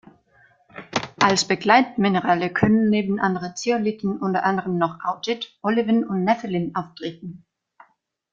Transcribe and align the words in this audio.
Als 1.19 1.47
Begleitminerale 1.47 2.49
können 2.51 2.89
neben 2.89 3.19
anderen 3.19 3.55
Zeolithen 3.55 4.17
unter 4.17 4.43
anderem 4.43 4.79
noch 4.79 5.03
Augit, 5.05 5.55
Olivin 5.61 6.03
und 6.07 6.23
Nephelin 6.23 6.73
auftreten. 6.73 7.45